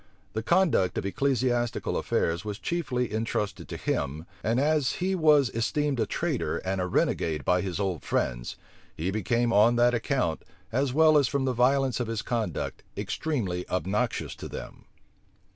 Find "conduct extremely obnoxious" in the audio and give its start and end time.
12.23-14.33